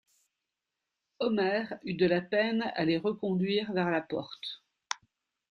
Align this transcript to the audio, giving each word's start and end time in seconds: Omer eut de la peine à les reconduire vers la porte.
Omer 1.19 1.77
eut 1.85 1.93
de 1.93 2.07
la 2.07 2.21
peine 2.21 2.63
à 2.73 2.85
les 2.85 2.97
reconduire 2.97 3.71
vers 3.71 3.91
la 3.91 4.01
porte. 4.01 4.63